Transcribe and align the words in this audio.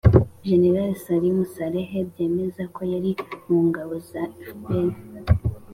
jenerali 0.49 0.93
salim 1.07 1.37
saleh, 1.55 1.89
byemeza 2.09 2.63
ko 2.75 2.81
yari 2.93 3.11
mu 3.47 3.59
ngabo 3.67 3.93
za 4.09 4.23
fpr. 4.45 4.93